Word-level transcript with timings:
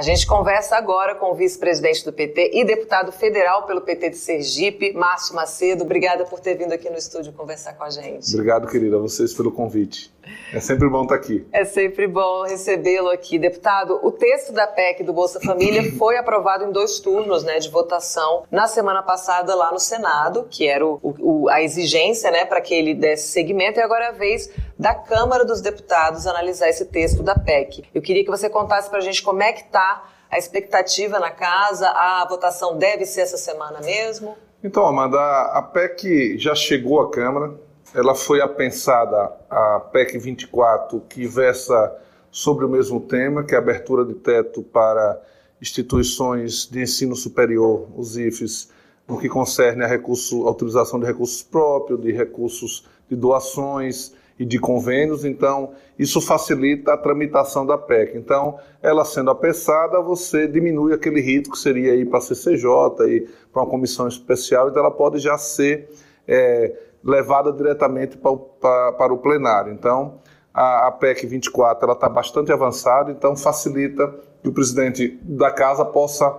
A 0.00 0.02
gente 0.02 0.26
conversa 0.26 0.76
agora 0.76 1.14
com 1.14 1.30
o 1.30 1.34
vice-presidente 1.34 2.06
do 2.06 2.10
PT 2.10 2.52
e 2.54 2.64
deputado 2.64 3.12
federal 3.12 3.66
pelo 3.66 3.82
PT 3.82 4.08
de 4.08 4.16
Sergipe, 4.16 4.94
Márcio 4.94 5.34
Macedo. 5.34 5.84
Obrigada 5.84 6.24
por 6.24 6.40
ter 6.40 6.56
vindo 6.56 6.72
aqui 6.72 6.88
no 6.88 6.96
estúdio 6.96 7.34
conversar 7.34 7.74
com 7.74 7.84
a 7.84 7.90
gente. 7.90 8.32
Obrigado, 8.32 8.66
querida, 8.66 8.96
a 8.96 8.98
vocês 8.98 9.34
pelo 9.34 9.52
convite. 9.52 10.10
É 10.52 10.60
sempre 10.60 10.88
bom 10.88 11.02
estar 11.02 11.14
aqui. 11.14 11.46
É 11.52 11.64
sempre 11.64 12.06
bom 12.06 12.44
recebê-lo 12.44 13.08
aqui. 13.10 13.38
Deputado, 13.38 14.00
o 14.02 14.10
texto 14.10 14.52
da 14.52 14.66
PEC 14.66 15.02
do 15.04 15.12
Bolsa 15.12 15.40
Família 15.40 15.90
foi 15.96 16.16
aprovado 16.16 16.64
em 16.64 16.72
dois 16.72 16.98
turnos 16.98 17.44
né, 17.44 17.58
de 17.58 17.68
votação 17.70 18.44
na 18.50 18.66
semana 18.66 19.02
passada 19.02 19.54
lá 19.54 19.72
no 19.72 19.78
Senado, 19.78 20.46
que 20.50 20.66
era 20.66 20.84
o, 20.84 20.98
o, 21.02 21.48
a 21.48 21.62
exigência 21.62 22.30
né, 22.30 22.44
para 22.44 22.60
que 22.60 22.74
ele 22.74 22.94
desse 22.94 23.28
seguimento, 23.28 23.78
e 23.78 23.82
agora 23.82 24.06
é 24.06 24.08
a 24.08 24.12
vez 24.12 24.50
da 24.78 24.94
Câmara 24.94 25.44
dos 25.44 25.60
Deputados 25.60 26.26
analisar 26.26 26.68
esse 26.68 26.86
texto 26.86 27.22
da 27.22 27.34
PEC. 27.34 27.84
Eu 27.94 28.02
queria 28.02 28.24
que 28.24 28.30
você 28.30 28.48
contasse 28.48 28.88
para 28.88 28.98
a 28.98 29.02
gente 29.02 29.22
como 29.22 29.42
é 29.42 29.52
que 29.52 29.62
está 29.62 30.04
a 30.30 30.38
expectativa 30.38 31.18
na 31.18 31.30
casa? 31.30 31.88
A 31.88 32.26
votação 32.28 32.76
deve 32.76 33.04
ser 33.04 33.22
essa 33.22 33.36
semana 33.36 33.80
mesmo? 33.80 34.36
Então, 34.62 34.86
Amanda, 34.86 35.18
a 35.18 35.62
PEC 35.62 36.38
já 36.38 36.54
chegou 36.54 37.00
à 37.00 37.10
Câmara. 37.10 37.54
Ela 37.94 38.14
foi 38.14 38.40
apensada, 38.40 39.32
a 39.48 39.80
PEC 39.92 40.18
24, 40.18 41.00
que 41.08 41.26
versa 41.26 41.96
sobre 42.30 42.64
o 42.64 42.68
mesmo 42.68 43.00
tema, 43.00 43.42
que 43.42 43.54
é 43.54 43.58
a 43.58 43.60
abertura 43.60 44.04
de 44.04 44.14
teto 44.14 44.62
para 44.62 45.20
instituições 45.60 46.68
de 46.70 46.82
ensino 46.82 47.16
superior, 47.16 47.88
os 47.96 48.16
IFES, 48.16 48.70
no 49.08 49.18
que 49.18 49.28
concerne 49.28 49.84
a, 49.84 49.88
recurso, 49.88 50.46
a 50.46 50.50
utilização 50.52 51.00
de 51.00 51.06
recursos 51.06 51.42
próprios, 51.42 52.00
de 52.00 52.12
recursos 52.12 52.86
de 53.08 53.16
doações, 53.16 54.14
e 54.40 54.44
de 54.46 54.58
convênios, 54.58 55.22
então 55.22 55.74
isso 55.98 56.18
facilita 56.18 56.94
a 56.94 56.96
tramitação 56.96 57.66
da 57.66 57.76
PEC. 57.76 58.16
Então, 58.16 58.58
ela 58.82 59.04
sendo 59.04 59.30
apensada, 59.30 60.00
você 60.00 60.48
diminui 60.48 60.94
aquele 60.94 61.20
rito 61.20 61.50
que 61.50 61.58
seria 61.58 61.94
ir 61.94 62.06
para 62.06 62.20
a 62.20 62.22
CCJ 62.22 62.66
e 63.06 63.28
para 63.52 63.62
uma 63.62 63.68
comissão 63.68 64.08
especial, 64.08 64.70
então 64.70 64.80
ela 64.80 64.90
pode 64.90 65.18
já 65.18 65.36
ser 65.36 65.90
é, 66.26 66.74
levada 67.02 67.52
diretamente 67.52 68.16
para 68.16 68.30
o, 68.30 68.38
para, 68.38 68.92
para 68.92 69.12
o 69.12 69.18
plenário. 69.18 69.72
Então, 69.72 70.18
a, 70.52 70.88
a 70.88 70.92
PEC 70.92 71.26
24 71.26 71.92
está 71.92 72.08
bastante 72.08 72.52
avançada, 72.52 73.10
então 73.10 73.36
facilita 73.36 74.12
que 74.42 74.48
o 74.48 74.52
presidente 74.52 75.18
da 75.22 75.50
casa 75.50 75.84
possa 75.84 76.34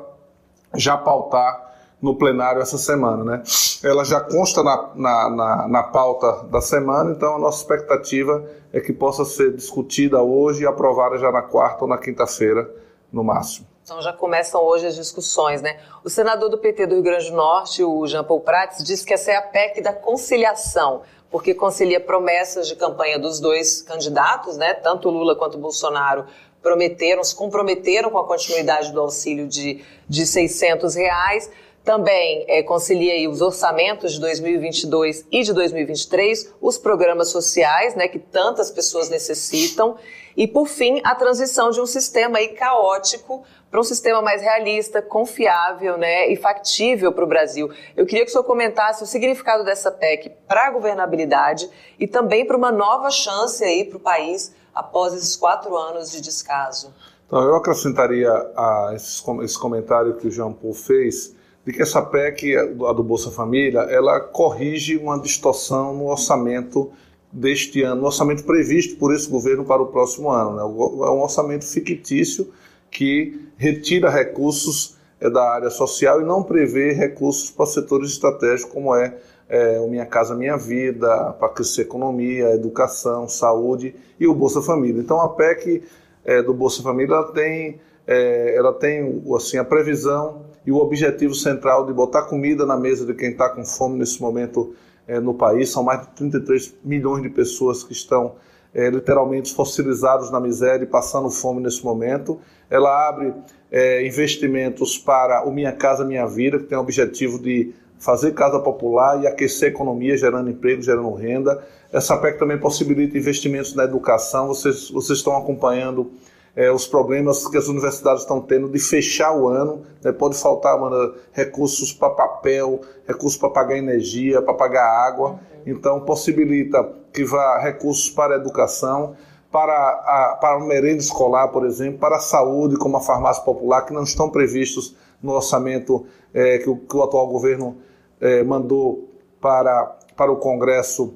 já 0.76 0.98
pautar 0.98 1.70
no 2.02 2.16
plenário 2.16 2.62
essa 2.62 2.78
semana, 2.78 3.24
né? 3.24 3.44
Ela 3.84 4.04
já 4.04 4.20
consta 4.20 4.64
na, 4.64 4.90
na, 4.96 5.30
na, 5.30 5.68
na, 5.68 5.84
pauta 5.84 6.48
da 6.48 6.60
semana, 6.60 7.12
então 7.12 7.36
a 7.36 7.40
nossa 7.40 7.62
expectativa 7.62 8.44
é 8.74 8.80
que 8.80 8.92
possa 8.92 9.24
ser 9.24 9.54
discutida 9.54 10.22
hoje 10.22 10.64
e 10.64 10.68
aprovada 10.68 11.18
já 11.20 11.32
na 11.32 11.44
quarta 11.44 11.84
ou 11.84 11.90
na 11.90 12.00
quinta-feira, 12.00 12.70
no 13.12 13.24
máximo. 13.24 13.68
Então 13.84 14.02
já 14.02 14.14
começam 14.14 14.62
hoje 14.62 14.86
as 14.86 14.96
discussões, 14.96 15.62
né? 15.62 15.80
O 16.04 16.10
senador 16.10 16.50
do 16.50 16.58
PT 16.58 16.86
do 16.86 16.96
Rio 16.96 17.04
Grande 17.04 17.30
do 17.30 17.36
Norte, 17.36 17.84
o 17.84 18.06
Jean 18.06 18.24
Paul 18.24 18.42
Prats, 18.42 18.84
disse 18.84 19.06
que 19.06 19.14
essa 19.14 19.32
é 19.32 19.36
a 19.36 19.42
PEC 19.42 19.82
da 19.82 19.92
conciliação, 19.92 21.02
porque 21.32 21.54
concilia 21.54 22.00
promessas 22.00 22.68
de 22.68 22.76
campanha 22.76 23.18
dos 23.18 23.40
dois 23.40 23.82
candidatos, 23.82 24.56
né? 24.56 24.76
Tanto 24.76 25.10
Lula 25.10 25.36
quanto 25.36 25.58
Bolsonaro 25.58 26.26
prometeram, 26.62 27.24
se 27.24 27.36
comprometeram 27.36 28.12
com 28.12 28.20
a 28.20 28.28
continuidade 28.28 28.92
do 28.92 29.00
auxílio 29.00 29.48
de, 29.48 29.84
de 30.08 30.28
600 30.28 30.94
reais, 30.94 31.50
também 31.84 32.46
é, 32.48 32.62
concilia 32.62 33.30
os 33.30 33.42
orçamentos 33.42 34.14
de 34.14 34.20
2022 34.20 35.26
e 35.32 35.44
de 35.44 35.54
2023, 35.54 36.54
os 36.62 36.78
programas 36.78 37.30
sociais, 37.30 37.96
né, 37.96 38.08
que 38.08 38.20
tantas 38.20 38.70
pessoas 38.70 39.10
necessitam, 39.10 39.98
e, 40.38 40.48
por 40.48 40.68
fim, 40.68 41.02
a 41.04 41.14
transição 41.14 41.72
de 41.72 41.82
um 41.82 41.86
sistema 41.86 42.38
aí 42.38 42.50
caótico 42.50 43.44
para 43.70 43.80
um 43.80 43.84
sistema 43.84 44.22
mais 44.22 44.42
realista, 44.42 45.02
confiável 45.02 45.98
né, 45.98 46.32
e 46.32 46.36
factível 46.36 47.12
para 47.12 47.24
o 47.24 47.28
Brasil. 47.28 47.70
Eu 47.96 48.06
queria 48.06 48.24
que 48.24 48.30
o 48.30 48.32
senhor 48.32 48.44
comentasse 48.44 49.04
o 49.04 49.06
significado 49.08 49.64
dessa 49.64 49.92
PEC 49.92 50.32
para 50.48 50.68
a 50.68 50.72
governabilidade 50.72 51.70
e 52.00 52.08
também 52.08 52.46
para 52.46 52.58
uma 52.58 52.72
nova 52.72 53.10
chance 53.10 53.64
aí 53.64 53.86
para 53.86 53.98
o 53.98 54.00
país 54.00 54.54
após 54.74 55.14
esses 55.14 55.36
quatro 55.36 55.76
anos 55.76 56.12
de 56.12 56.22
descaso. 56.22 56.94
Então, 57.28 57.42
eu 57.42 57.56
acrescentaria 57.56 58.30
a 58.30 58.92
esse 58.94 59.58
comentário 59.58 60.16
que 60.16 60.28
o 60.28 60.32
Jean 60.32 60.52
Paul 60.52 60.74
fez, 60.74 61.34
de 61.66 61.72
que 61.72 61.82
essa 61.82 62.02
PEC, 62.02 62.56
a 62.56 62.94
do 62.94 63.04
Bolsa 63.04 63.30
Família, 63.30 63.82
ela 63.82 64.20
corrige 64.20 64.98
uma 64.98 65.20
distorção 65.20 65.94
no 65.94 66.08
orçamento 66.08 66.92
deste 67.32 67.82
ano, 67.84 68.02
no 68.02 68.08
orçamento 68.08 68.44
previsto 68.44 68.98
por 68.98 69.14
esse 69.14 69.30
governo 69.30 69.64
para 69.64 69.82
o 69.82 69.88
próximo 69.88 70.30
ano. 70.30 70.56
Né? 70.56 70.62
É 70.62 70.66
um 71.10 71.22
orçamento 71.22 71.66
fictício 71.66 72.52
que 72.90 73.48
retira 73.58 74.10
recursos 74.10 74.98
é, 75.20 75.30
da 75.30 75.54
área 75.54 75.70
social 75.70 76.22
e 76.22 76.26
não 76.26 76.44
prevê 76.44 76.92
recursos 76.92 77.52
para 77.52 77.66
setores 77.68 78.12
estratégicos 78.12 78.74
como 78.74 78.96
é, 78.96 79.16
é 79.48 79.80
o 79.80 79.88
Minha 79.88 80.06
Casa 80.06 80.36
Minha 80.36 80.58
Vida, 80.58 81.34
para 81.34 81.50
crescer 81.50 81.84
economia, 81.84 82.50
educação, 82.56 83.30
saúde 83.30 83.96
e 84.20 84.28
o 84.28 84.34
Bolsa 84.34 84.62
Família. 84.62 85.00
Então 85.00 85.22
a 85.22 85.30
PEC 85.30 85.84
é, 86.26 86.42
do 86.42 86.54
Bolsa 86.54 86.82
Família 86.82 87.14
ela 87.14 87.32
tem, 87.32 87.80
é, 88.08 88.56
ela 88.58 88.74
tem 88.74 89.24
assim, 89.36 89.58
a 89.58 89.64
previsão 89.64 90.51
e 90.66 90.72
o 90.72 90.78
objetivo 90.78 91.34
central 91.34 91.86
de 91.86 91.94
botar 91.94 92.24
comida 92.24 92.66
na 92.66 92.78
mesa 92.78 93.06
de 93.06 93.14
quem 93.14 93.32
está 93.32 93.50
com 93.50 93.66
fome 93.66 93.98
nesse 93.98 94.22
momento 94.22 94.74
é, 95.08 95.20
no 95.20 95.34
país. 95.34 95.70
São 95.70 95.84
mais 95.84 96.02
de 96.02 96.08
33 96.10 96.76
milhões 96.84 97.24
de 97.24 97.30
pessoas 97.30 97.84
que 97.84 97.94
estão 97.94 98.36
é, 98.74 98.90
literalmente 98.90 99.54
fossilizados 99.54 100.32
na 100.32 100.40
miséria 100.40 100.84
e 100.84 100.88
passando 100.88 101.30
fome 101.30 101.62
nesse 101.62 101.84
momento. 101.84 102.40
Ela 102.70 103.10
abre 103.10 103.34
é, 103.72 104.06
investimentos 104.06 104.98
para 104.98 105.48
o 105.48 105.52
Minha 105.52 105.72
Casa 105.72 106.06
Minha 106.06 106.26
Vida, 106.26 106.60
que 106.60 106.66
tem 106.66 106.78
o 106.78 106.82
objetivo 106.82 107.40
de 107.40 107.74
fazer 108.00 108.34
casa 108.34 108.60
popular 108.60 109.22
e 109.22 109.28
aquecer 109.28 109.70
a 109.70 109.72
economia, 109.72 110.18
gerando 110.18 110.50
emprego, 110.50 110.82
gerando 110.82 111.14
renda. 111.14 111.64
Essa 111.92 112.18
PEC 112.18 112.40
também 112.40 112.58
possibilita 112.58 113.18
investimentos 113.18 113.76
na 113.76 113.84
educação. 113.84 114.48
Vocês, 114.48 114.90
vocês 114.90 115.20
estão 115.20 115.38
acompanhando 115.38 116.12
é, 116.56 116.72
os 116.72 116.86
problemas 116.86 117.48
que 117.48 117.58
as 117.58 117.68
universidades 117.68 118.24
estão 118.24 118.42
tendo 118.42 118.70
de 118.70 118.80
fechar 118.80 119.36
o 119.36 119.48
ano. 119.48 119.82
Né? 120.04 120.12
Pode 120.12 120.38
faltar 120.38 120.80
mano, 120.80 121.14
recursos 121.32 121.94
para 121.94 122.10
papel, 122.10 122.82
recursos 123.08 123.38
para 123.38 123.50
pagar 123.50 123.78
energia, 123.78 124.42
para 124.42 124.54
pagar 124.54 124.86
água. 124.86 125.40
Então, 125.66 126.02
possibilita 126.02 126.88
que 127.14 127.24
vá 127.24 127.60
recursos 127.60 128.10
para 128.10 128.36
a 128.36 128.38
educação, 128.38 129.16
para 129.52 129.74
a, 129.74 130.38
para 130.40 130.58
o 130.58 130.66
merenda 130.66 131.00
escolar, 131.00 131.50
por 131.50 131.66
exemplo, 131.66 132.00
para 132.00 132.16
a 132.16 132.22
saúde, 132.22 132.78
como 132.78 132.98
a 132.98 133.02
farmácia 133.02 133.44
popular, 133.44 133.86
que 133.86 133.94
não 133.94 134.04
estão 134.04 134.30
previstos 134.30 134.96
no 135.22 135.34
orçamento 135.34 136.06
é, 136.34 136.58
que, 136.58 136.70
o, 136.70 136.78
que, 136.78 136.96
o, 136.96 137.04
atual 137.04 137.28
governo 137.28 137.78
é, 138.20 138.44
mandou 138.44 139.10
para, 139.40 139.98
para 140.16 140.32
o 140.32 140.38
Congresso 140.38 141.14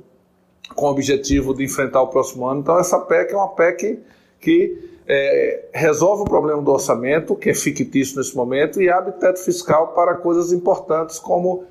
com 0.75 0.87
o 0.87 0.91
objetivo 0.91 1.53
de 1.53 1.63
enfrentar 1.63 2.01
o 2.01 2.07
próximo 2.07 2.45
ano. 2.45 2.59
Então, 2.59 2.77
essa 2.77 2.99
PEC 2.99 3.33
é 3.33 3.37
uma 3.37 3.49
PEC 3.49 3.99
que 4.45 4.77
é, 5.07 5.69
resolve 5.73 6.21
o 6.21 6.25
problema 6.25 6.61
do 6.61 6.71
orçamento, 6.71 7.35
que 7.35 7.49
é 7.49 7.53
fictício 7.55 8.17
nesse 8.17 8.35
momento, 8.35 8.79
e 8.79 8.87
abre 8.87 9.13
teto 9.13 9.39
fiscal 9.39 9.87
para 9.87 10.13
coisas 10.13 10.51
importantes 10.51 11.17
como, 11.17 11.63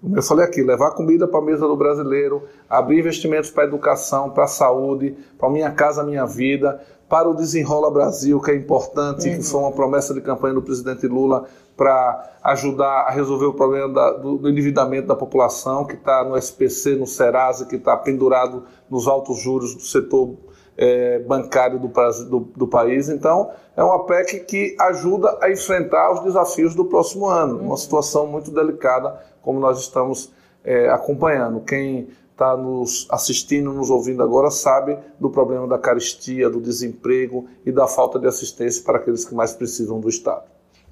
como 0.00 0.16
eu 0.16 0.22
falei 0.22 0.44
aqui, 0.44 0.62
levar 0.62 0.92
comida 0.92 1.26
para 1.26 1.40
a 1.40 1.42
mesa 1.42 1.66
do 1.66 1.76
brasileiro, 1.76 2.44
abrir 2.68 3.00
investimentos 3.00 3.50
para 3.50 3.64
a 3.64 3.66
educação, 3.66 4.30
para 4.30 4.44
a 4.44 4.48
saúde, 4.48 5.16
para 5.36 5.50
Minha 5.50 5.72
Casa 5.72 6.04
Minha 6.04 6.24
Vida, 6.24 6.80
para 7.08 7.28
o 7.28 7.34
Desenrola 7.34 7.90
Brasil, 7.90 8.40
que 8.40 8.52
é 8.52 8.54
importante, 8.54 9.28
uhum. 9.28 9.36
que 9.38 9.42
foi 9.42 9.60
uma 9.60 9.72
promessa 9.72 10.14
de 10.14 10.20
campanha 10.20 10.54
do 10.54 10.62
presidente 10.62 11.08
Lula 11.08 11.46
para 11.76 12.36
ajudar 12.44 13.06
a 13.08 13.10
resolver 13.10 13.46
o 13.46 13.54
problema 13.54 13.92
da, 13.92 14.12
do, 14.12 14.36
do, 14.38 14.48
endividamento 14.48 15.08
da 15.08 15.16
população, 15.16 15.84
que 15.84 15.94
está 15.94 16.22
no 16.22 16.36
SPC, 16.36 16.94
no 16.94 17.08
Serasa, 17.08 17.66
que 17.66 17.74
está 17.74 17.96
pendurado 17.96 18.62
nos 18.88 19.08
altos 19.08 19.40
juros 19.40 19.74
do 19.74 19.82
setor 19.82 20.36
é, 20.80 21.18
bancário 21.18 21.78
do, 21.78 21.88
do, 21.88 22.40
do, 22.56 22.66
país. 22.66 23.10
Então, 23.10 23.50
é 23.76 23.84
uma 23.84 24.06
PEC 24.06 24.40
que 24.40 24.74
ajuda 24.80 25.36
a 25.42 25.50
enfrentar 25.50 26.10
os 26.10 26.20
desafios 26.24 26.74
do 26.74 26.86
próximo 26.86 27.26
ano, 27.26 27.58
uma 27.58 27.72
uhum. 27.72 27.76
situação 27.76 28.26
muito 28.26 28.50
delicada, 28.50 29.20
como 29.42 29.60
nós 29.60 29.78
estamos 29.78 30.32
é, 30.64 30.88
acompanhando. 30.88 31.60
Quem 31.60 32.08
está 32.32 32.56
nos 32.56 33.06
assistindo, 33.10 33.74
nos 33.74 33.90
ouvindo 33.90 34.22
agora, 34.22 34.50
sabe 34.50 34.96
do 35.20 35.28
problema 35.28 35.68
da 35.68 35.78
caristia, 35.78 36.48
do 36.48 36.62
desemprego 36.62 37.46
e 37.66 37.70
da 37.70 37.86
falta 37.86 38.18
de 38.18 38.26
assistência 38.26 38.82
para 38.82 38.96
aqueles 38.96 39.26
que 39.26 39.34
mais 39.34 39.52
precisam 39.52 40.00
do 40.00 40.08
Estado. 40.08 40.44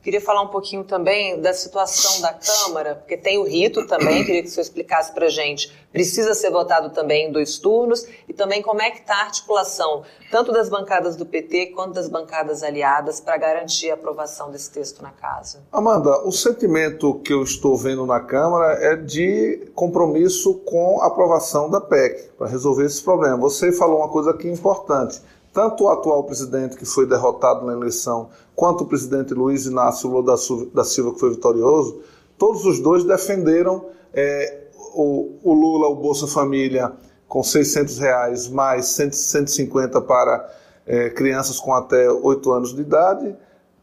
Queria 0.09 0.23
falar 0.23 0.41
um 0.41 0.49
pouquinho 0.49 0.85
também 0.85 1.39
da 1.39 1.53
situação 1.53 2.23
da 2.23 2.33
Câmara, 2.33 2.95
porque 2.95 3.15
tem 3.15 3.37
o 3.37 3.45
rito 3.45 3.87
também, 3.87 4.25
queria 4.25 4.41
que 4.41 4.49
o 4.49 4.51
senhor 4.51 4.63
explicasse 4.63 5.13
para 5.13 5.27
a 5.27 5.29
gente. 5.29 5.71
Precisa 5.93 6.33
ser 6.33 6.51
votado 6.51 6.89
também 6.89 7.29
em 7.29 7.31
dois 7.31 7.59
turnos 7.59 8.07
e 8.27 8.33
também 8.33 8.63
como 8.63 8.81
é 8.81 8.91
que 8.91 9.01
está 9.01 9.17
a 9.17 9.25
articulação, 9.25 10.05
tanto 10.31 10.51
das 10.51 10.71
bancadas 10.71 11.15
do 11.15 11.27
PT 11.27 11.73
quanto 11.75 11.93
das 11.93 12.09
bancadas 12.09 12.63
aliadas, 12.63 13.21
para 13.21 13.37
garantir 13.37 13.91
a 13.91 13.95
aprovação 13.95 14.51
desse 14.51 14.71
texto 14.71 15.03
na 15.03 15.11
Casa. 15.11 15.63
Amanda, 15.71 16.27
o 16.27 16.33
sentimento 16.33 17.21
que 17.21 17.35
eu 17.35 17.43
estou 17.43 17.77
vendo 17.77 18.07
na 18.07 18.21
Câmara 18.21 18.83
é 18.83 18.97
de 18.97 19.71
compromisso 19.75 20.55
com 20.65 21.03
a 21.03 21.09
aprovação 21.09 21.69
da 21.69 21.83
PEC, 21.83 22.31
para 22.39 22.47
resolver 22.47 22.87
esse 22.87 23.03
problema. 23.03 23.37
Você 23.37 23.73
falou 23.73 23.99
uma 23.99 24.09
coisa 24.09 24.31
aqui 24.31 24.49
importante 24.49 25.21
tanto 25.59 25.83
o 25.83 25.89
atual 25.89 26.23
presidente, 26.23 26.77
que 26.77 26.85
foi 26.85 27.05
derrotado 27.05 27.67
na 27.67 27.73
eleição, 27.73 28.29
quanto 28.55 28.85
o 28.85 28.87
presidente 28.87 29.35
Luiz 29.35 29.67
Inácio 29.67 30.09
Lula 30.09 30.37
da 30.73 30.85
Silva, 30.85 31.13
que 31.13 31.19
foi 31.19 31.31
vitorioso, 31.31 32.01
todos 32.39 32.65
os 32.65 32.79
dois 32.79 33.03
defenderam 33.03 33.87
é, 34.15 34.69
o, 34.95 35.33
o, 35.43 35.53
Lula, 35.53 35.89
o 35.89 35.97
Bolsa 35.97 36.29
Família, 36.29 36.93
com 37.27 37.43
600 37.43 37.99
reais, 37.99 38.49
mais 38.49 38.87
150 38.87 40.01
para 40.03 40.49
é, 40.87 41.11
crianças 41.11 41.59
com 41.59 41.75
até 41.75 42.09
8 42.09 42.53
anos 42.53 42.73
de 42.73 42.83
idade, 42.83 43.35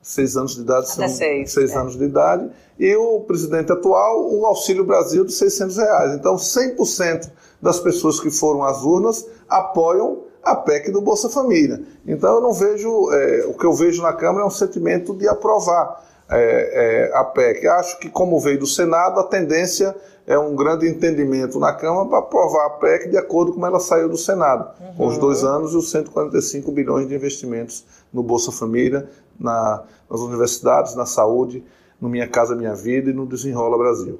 6 0.02 0.38
anos 0.38 0.56
de 0.56 0.62
idade, 0.62 0.88
até 0.94 1.10
6, 1.10 1.52
6 1.52 1.72
é. 1.72 1.78
anos 1.78 1.98
de 1.98 2.06
idade, 2.06 2.50
e 2.80 2.96
o 2.96 3.20
presidente 3.20 3.74
atual, 3.74 4.34
o 4.34 4.46
Auxílio 4.46 4.86
Brasil 4.86 5.26
de 5.26 5.34
600 5.34 5.76
reais. 5.76 6.14
Então, 6.14 6.38
100% 6.38 7.30
das 7.62 7.82
pessoas 7.82 8.18
que 8.22 8.32
foram 8.32 8.64
às 8.64 8.82
urnas 8.82 9.28
apoiam 9.50 10.24
a 10.46 10.56
PEC 10.56 10.92
do 10.92 11.02
Bolsa 11.02 11.28
Família. 11.28 11.82
Então 12.06 12.36
eu 12.36 12.42
não 12.42 12.54
vejo, 12.54 13.12
é, 13.12 13.46
o 13.48 13.54
que 13.56 13.66
eu 13.66 13.74
vejo 13.74 14.04
na 14.04 14.14
Câmara 14.14 14.44
é 14.44 14.48
um 14.48 14.52
sentimento 14.52 15.16
de 15.16 15.28
aprovar 15.28 16.06
é, 16.30 17.10
é, 17.10 17.18
a 17.18 17.24
PEC. 17.24 17.68
Acho 17.68 18.00
que, 18.00 18.10
como 18.10 18.40
veio 18.40 18.60
do 18.60 18.68
Senado, 18.68 19.20
a 19.20 19.24
tendência 19.24 19.96
é 20.28 20.38
um 20.38 20.56
grande 20.56 20.88
entendimento 20.88 21.60
na 21.60 21.74
Câmara 21.74 22.08
para 22.08 22.20
aprovar 22.20 22.68
a 22.68 22.70
PEC 22.70 23.10
de 23.10 23.18
acordo 23.18 23.54
com 23.54 23.66
ela 23.66 23.80
saiu 23.80 24.08
do 24.08 24.18
Senado, 24.18 24.70
uhum. 24.80 24.96
com 24.96 25.08
os 25.08 25.18
dois 25.18 25.44
anos 25.44 25.74
e 25.74 25.78
os 25.78 25.90
145 25.90 26.72
bilhões 26.72 27.08
de 27.08 27.16
investimentos 27.16 27.84
no 28.14 28.22
Bolsa 28.22 28.52
Família, 28.52 29.10
na, 29.40 29.84
nas 30.10 30.22
universidades, 30.22 30.96
na 30.96 31.06
saúde, 31.08 31.64
no 32.00 32.08
Minha 32.08 32.28
Casa 32.28 32.56
Minha 32.56 32.76
Vida 32.76 33.10
e 33.10 33.14
no 33.14 33.26
Desenrola 33.26 33.78
Brasil 33.78 34.20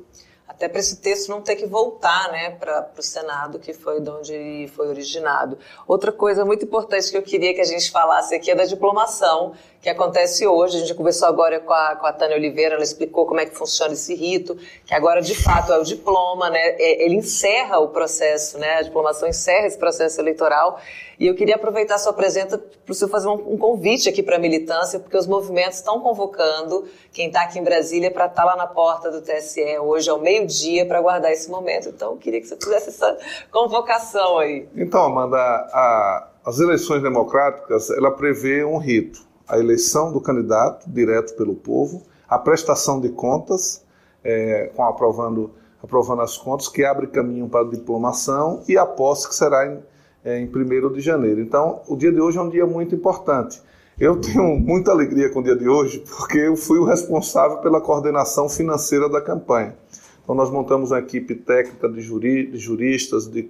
até 0.56 0.70
para 0.70 0.80
esse 0.80 0.98
texto 0.98 1.30
não 1.30 1.42
ter 1.42 1.58
que 1.58 1.66
voltar 1.66 2.32
né, 2.32 2.52
para 2.52 2.90
o 2.98 3.04
Senado, 3.04 3.60
que 3.60 3.74
foi 3.74 4.00
de 4.00 4.10
onde 4.10 4.72
foi 4.74 4.88
originado. 4.88 5.58
Outra 5.86 6.14
coisa 6.14 6.46
muito 6.46 6.64
importante 6.64 7.12
que 7.12 7.18
eu 7.18 7.22
queria 7.22 7.54
que 7.54 7.60
a 7.60 7.66
gente 7.66 7.92
falasse 7.92 8.34
aqui 8.34 8.50
é 8.50 8.56
da 8.56 8.64
diplomação, 8.64 9.54
que 9.86 9.90
acontece 9.92 10.48
hoje. 10.48 10.78
A 10.78 10.80
gente 10.80 10.96
conversou 10.96 11.28
agora 11.28 11.60
com 11.60 11.72
a, 11.72 11.96
com 11.96 12.08
a 12.08 12.12
Tânia 12.12 12.36
Oliveira, 12.36 12.74
ela 12.74 12.84
explicou 12.84 13.28
como 13.28 13.40
é 13.40 13.46
que 13.46 13.56
funciona 13.56 13.94
esse 13.94 14.16
rito, 14.16 14.58
que 14.84 14.96
agora 14.96 15.22
de 15.22 15.36
fato 15.36 15.72
é 15.72 15.78
o 15.78 15.84
diploma, 15.84 16.50
né, 16.50 16.60
é, 16.60 17.06
ele 17.06 17.18
encerra 17.18 17.78
o 17.78 17.90
processo, 17.90 18.58
né, 18.58 18.78
a 18.78 18.82
diplomação 18.82 19.30
encerra 19.30 19.68
esse 19.68 19.78
processo 19.78 20.20
eleitoral. 20.20 20.80
E 21.20 21.28
eu 21.28 21.36
queria 21.36 21.56
aproveitar 21.56 21.96
a 21.96 21.98
sua 22.00 22.14
presença 22.14 22.58
para 22.58 22.92
o 22.92 22.96
senhor 22.96 23.12
fazer 23.12 23.28
um, 23.28 23.54
um 23.54 23.58
convite 23.60 24.10
aqui 24.10 24.24
para 24.24 24.38
a 24.38 24.40
militância, 24.40 25.00
porque 25.00 25.16
os 25.16 25.28
movimentos 25.28 25.78
estão 25.78 26.02
convocando 26.02 26.86
quem 27.14 27.28
está 27.28 27.44
aqui 27.44 27.60
em 27.60 27.64
Brasília 27.64 28.10
para 28.10 28.26
estar 28.26 28.42
tá 28.42 28.44
lá 28.44 28.56
na 28.56 28.66
porta 28.66 29.12
do 29.12 29.22
TSE 29.22 29.78
hoje 29.78 30.10
ao 30.10 30.20
meio-dia 30.20 30.88
para 30.88 30.98
aguardar 30.98 31.32
esse 31.32 31.48
momento. 31.48 31.90
Então, 31.90 32.14
eu 32.14 32.18
queria 32.18 32.42
que 32.42 32.48
você 32.48 32.56
fizesse 32.56 32.90
essa 32.90 33.20
convocação 33.52 34.40
aí. 34.40 34.68
Então, 34.76 35.04
Amanda, 35.04 35.38
a, 35.38 36.28
as 36.44 36.60
eleições 36.60 37.04
democráticas, 37.04 37.92
ela 37.92 38.10
prevê 38.10 38.66
um 38.66 38.80
rito. 38.80 39.35
A 39.48 39.60
eleição 39.60 40.12
do 40.12 40.20
candidato, 40.20 40.90
direto 40.90 41.36
pelo 41.36 41.56
povo, 41.56 42.04
a 42.28 42.40
prestação 42.40 43.00
de 43.00 43.10
contas, 43.10 43.84
é, 44.24 44.72
com 44.76 44.84
aprovando, 44.84 45.52
aprovando 45.82 46.22
as 46.22 46.38
contas, 46.38 46.68
que 46.68 46.84
abre 46.84 47.08
caminho 47.08 47.48
para 47.48 47.62
a 47.62 47.70
diplomação, 47.70 48.64
e 48.68 48.78
a 48.78 48.86
posse, 48.86 49.28
que 49.28 49.36
será 49.36 49.72
em 49.72 49.80
é, 50.26 50.40
em 50.40 50.48
1 50.48 50.92
de 50.92 51.00
janeiro. 51.00 51.40
Então, 51.40 51.82
o 51.88 51.96
dia 51.96 52.12
de 52.12 52.20
hoje 52.20 52.40
é 52.40 52.42
um 52.42 52.50
dia 52.50 52.66
muito 52.66 52.96
importante. 52.96 53.62
Eu 53.98 54.20
tenho 54.20 54.58
muita 54.58 54.92
alegria 54.92 55.30
com 55.30 55.40
o 55.40 55.44
dia 55.44 55.56
de 55.56 55.70
hoje, 55.70 56.04
porque 56.18 56.40
eu 56.40 56.58
fui 56.58 56.80
o 56.80 56.84
responsável 56.84 57.60
pela 57.60 57.80
coordenação 57.80 58.50
financeira 58.50 59.08
da 59.08 59.22
campanha. 59.22 59.76
Então, 60.24 60.34
nós 60.34 60.50
montamos 60.50 60.90
uma 60.90 61.00
equipe 61.00 61.36
técnica 61.36 61.88
de, 61.88 62.02
juri, 62.02 62.48
de 62.48 62.58
juristas, 62.58 63.28
de, 63.28 63.50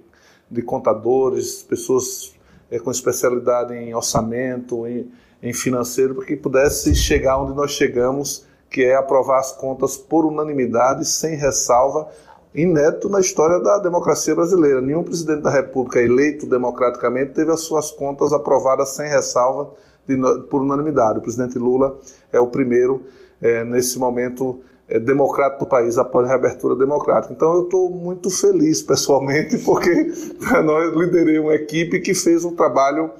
de, 0.50 0.62
contadores, 0.62 1.62
pessoas 1.62 2.34
é, 2.70 2.78
com 2.78 2.90
especialidade 2.90 3.72
em 3.74 3.94
orçamento, 3.94 4.86
em, 4.86 5.10
em 5.42 5.52
financeiro, 5.52 6.14
para 6.14 6.24
que 6.24 6.36
pudesse 6.36 6.94
chegar 6.94 7.38
onde 7.38 7.54
nós 7.54 7.70
chegamos, 7.72 8.44
que 8.70 8.82
é 8.82 8.94
aprovar 8.94 9.38
as 9.38 9.52
contas 9.52 9.96
por 9.96 10.24
unanimidade, 10.24 11.04
sem 11.04 11.36
ressalva, 11.36 12.08
inédito 12.54 13.08
na 13.08 13.20
história 13.20 13.60
da 13.60 13.78
democracia 13.78 14.34
brasileira. 14.34 14.80
Nenhum 14.80 15.02
presidente 15.02 15.42
da 15.42 15.50
República 15.50 16.00
eleito 16.00 16.46
democraticamente 16.46 17.32
teve 17.32 17.50
as 17.52 17.60
suas 17.60 17.90
contas 17.90 18.32
aprovadas 18.32 18.90
sem 18.90 19.08
ressalva 19.08 19.72
de, 20.06 20.16
por 20.48 20.62
unanimidade. 20.62 21.18
O 21.18 21.22
presidente 21.22 21.58
Lula 21.58 21.98
é 22.32 22.40
o 22.40 22.46
primeiro 22.46 23.02
é, 23.42 23.62
nesse 23.62 23.98
momento 23.98 24.60
é, 24.88 24.98
democrático 24.98 25.64
do 25.64 25.68
país 25.68 25.98
após 25.98 26.26
a 26.26 26.28
reabertura 26.30 26.74
democrática. 26.74 27.32
Então 27.32 27.54
eu 27.54 27.64
estou 27.64 27.90
muito 27.90 28.30
feliz 28.30 28.82
pessoalmente 28.82 29.58
porque 29.64 30.12
nós 30.64 30.94
liderei 30.94 31.38
uma 31.38 31.54
equipe 31.54 32.00
que 32.00 32.14
fez 32.14 32.44
um 32.44 32.54
trabalho 32.54 33.10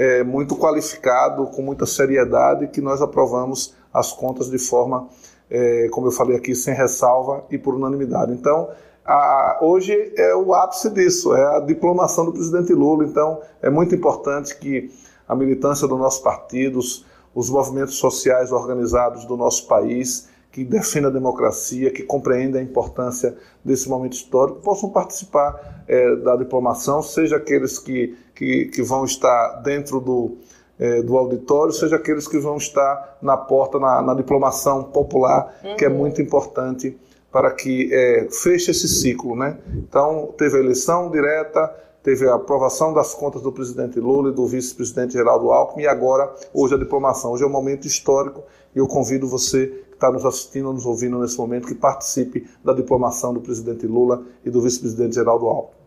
é, 0.00 0.24
muito 0.24 0.56
qualificado, 0.56 1.44
com 1.48 1.60
muita 1.60 1.84
seriedade, 1.84 2.68
que 2.68 2.80
nós 2.80 3.02
aprovamos 3.02 3.74
as 3.92 4.10
contas 4.10 4.48
de 4.50 4.58
forma 4.58 5.10
é, 5.50 5.88
como 5.90 6.06
eu 6.06 6.10
falei 6.10 6.38
aqui, 6.38 6.54
sem 6.54 6.72
ressalva 6.72 7.44
e 7.50 7.58
por 7.58 7.74
unanimidade. 7.74 8.32
Então, 8.32 8.70
a, 9.04 9.58
hoje 9.60 9.92
é 10.16 10.34
o 10.34 10.54
ápice 10.54 10.88
disso, 10.88 11.34
é 11.34 11.56
a 11.56 11.60
diplomação 11.60 12.24
do 12.24 12.32
presidente 12.32 12.72
Lula. 12.72 13.04
Então, 13.04 13.42
é 13.60 13.68
muito 13.68 13.94
importante 13.94 14.56
que 14.56 14.90
a 15.28 15.34
militância 15.34 15.86
dos 15.86 15.98
nossos 15.98 16.22
partidos, 16.22 17.04
os 17.34 17.50
movimentos 17.50 17.96
sociais 17.96 18.52
organizados 18.52 19.26
do 19.26 19.36
nosso 19.36 19.66
país, 19.66 20.29
que 20.50 20.64
defendem 20.64 21.08
a 21.08 21.12
democracia, 21.12 21.90
que 21.90 22.02
compreendem 22.02 22.60
a 22.60 22.64
importância 22.64 23.36
desse 23.64 23.88
momento 23.88 24.14
histórico, 24.14 24.60
possam 24.60 24.90
participar 24.90 25.84
é, 25.86 26.16
da 26.16 26.36
diplomação, 26.36 27.02
seja 27.02 27.36
aqueles 27.36 27.78
que, 27.78 28.16
que, 28.34 28.66
que 28.66 28.82
vão 28.82 29.04
estar 29.04 29.62
dentro 29.62 30.00
do, 30.00 30.38
é, 30.78 31.02
do 31.02 31.16
auditório, 31.16 31.72
seja 31.72 31.96
aqueles 31.96 32.26
que 32.26 32.38
vão 32.38 32.56
estar 32.56 33.18
na 33.22 33.36
porta, 33.36 33.78
na, 33.78 34.02
na 34.02 34.14
diplomação 34.14 34.84
popular, 34.84 35.54
uhum. 35.62 35.76
que 35.76 35.84
é 35.84 35.88
uhum. 35.88 35.96
muito 35.96 36.20
importante 36.20 36.96
para 37.30 37.52
que 37.52 37.88
é, 37.92 38.28
feche 38.30 38.72
esse 38.72 38.88
ciclo. 38.88 39.36
Né? 39.36 39.56
Então, 39.74 40.34
teve 40.36 40.56
a 40.56 40.60
eleição 40.60 41.10
direta, 41.10 41.72
teve 42.02 42.28
a 42.28 42.34
aprovação 42.34 42.92
das 42.92 43.14
contas 43.14 43.42
do 43.42 43.52
presidente 43.52 44.00
Lula 44.00 44.30
e 44.30 44.34
do 44.34 44.46
vice-presidente 44.46 45.12
Geraldo 45.12 45.50
Alckmin, 45.50 45.84
e 45.84 45.86
agora, 45.86 46.34
hoje, 46.52 46.74
a 46.74 46.78
diplomação. 46.78 47.32
Hoje 47.32 47.44
é 47.44 47.46
um 47.46 47.50
momento 47.50 47.86
histórico 47.86 48.42
e 48.74 48.78
eu 48.78 48.86
convido 48.86 49.26
você 49.26 49.66
que 49.66 49.94
está 49.94 50.10
nos 50.10 50.24
assistindo, 50.24 50.72
nos 50.72 50.86
ouvindo 50.86 51.18
nesse 51.18 51.38
momento, 51.38 51.66
que 51.66 51.74
participe 51.74 52.46
da 52.64 52.72
diplomação 52.72 53.34
do 53.34 53.40
presidente 53.40 53.86
Lula 53.86 54.22
e 54.44 54.50
do 54.50 54.60
vice-presidente 54.60 55.14
Geraldo 55.14 55.46
Alckmin. 55.46 55.79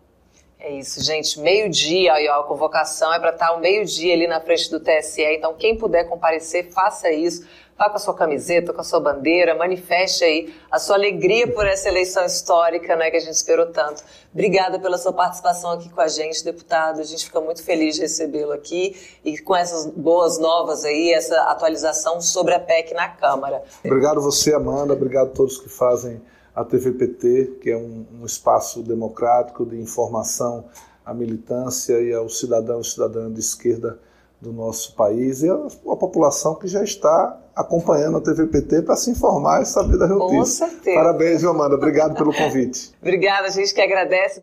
É 0.65 0.71
isso, 0.71 1.03
gente. 1.03 1.41
Meio-dia, 1.41 2.13
aí, 2.13 2.25
ó, 2.29 2.39
a 2.39 2.43
convocação 2.45 3.13
é 3.13 3.19
para 3.19 3.31
estar 3.31 3.51
o 3.51 3.59
meio-dia 3.59 4.13
ali 4.13 4.27
na 4.27 4.39
frente 4.39 4.71
do 4.71 4.79
TSE. 4.79 5.21
Então, 5.21 5.53
quem 5.55 5.77
puder 5.77 6.07
comparecer, 6.07 6.71
faça 6.71 7.11
isso. 7.11 7.45
Vá 7.77 7.89
com 7.89 7.97
a 7.97 7.99
sua 7.99 8.13
camiseta, 8.13 8.71
com 8.71 8.79
a 8.79 8.83
sua 8.83 9.01
bandeira, 9.01 9.55
manifeste 9.55 10.23
aí 10.23 10.53
a 10.71 10.79
sua 10.79 10.95
alegria 10.95 11.51
por 11.51 11.67
essa 11.67 11.89
eleição 11.89 12.23
histórica, 12.23 12.95
né, 12.95 13.11
que 13.11 13.17
a 13.17 13.19
gente 13.19 13.33
esperou 13.33 13.65
tanto. 13.73 14.05
Obrigada 14.31 14.79
pela 14.79 14.97
sua 14.97 15.11
participação 15.11 15.71
aqui 15.71 15.89
com 15.89 15.99
a 15.99 16.07
gente, 16.07 16.45
deputado. 16.45 17.01
A 17.01 17.03
gente 17.03 17.25
fica 17.25 17.41
muito 17.41 17.61
feliz 17.61 17.95
de 17.95 18.01
recebê-lo 18.01 18.53
aqui 18.53 18.95
e 19.25 19.37
com 19.39 19.53
essas 19.53 19.87
boas 19.87 20.39
novas 20.39 20.85
aí, 20.85 21.11
essa 21.11 21.35
atualização 21.41 22.21
sobre 22.21 22.53
a 22.53 22.59
PEC 22.59 22.93
na 22.93 23.09
Câmara. 23.09 23.63
Obrigado 23.83 24.21
você, 24.21 24.53
Amanda. 24.53 24.93
Obrigado 24.93 25.27
a 25.27 25.35
todos 25.35 25.57
que 25.57 25.67
fazem 25.67 26.21
a 26.55 26.63
TVPT, 26.63 27.57
que 27.61 27.71
é 27.71 27.77
um, 27.77 28.05
um 28.21 28.25
espaço 28.25 28.83
democrático 28.83 29.65
de 29.65 29.79
informação 29.79 30.65
à 31.05 31.13
militância 31.13 31.99
e 32.01 32.13
ao 32.13 32.29
cidadão 32.29 32.81
e 32.81 32.85
cidadã 32.85 33.31
de 33.31 33.39
esquerda 33.39 33.99
do 34.43 34.51
nosso 34.51 34.93
país 34.93 35.41
e 35.41 35.49
a, 35.49 35.53
a, 35.53 35.95
população 35.95 36.55
que 36.55 36.67
já 36.67 36.83
está 36.83 37.39
acompanhando 37.55 38.17
a 38.17 38.21
TVPT 38.21 38.81
para 38.81 38.95
se 38.95 39.09
informar 39.09 39.61
e 39.61 39.65
saber 39.65 39.97
das 39.97 40.09
notícias. 40.09 40.59
Com 40.59 40.71
certeza. 40.73 40.97
Parabéns, 40.97 41.43
Amanda. 41.45 41.75
Obrigado 41.75 42.15
pelo 42.15 42.33
convite. 42.33 42.93
Obrigada, 43.01 43.47
a 43.47 43.49
gente 43.49 43.73
que 43.73 43.81
agradece. 43.81 44.31